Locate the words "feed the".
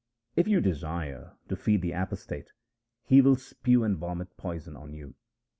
1.55-1.91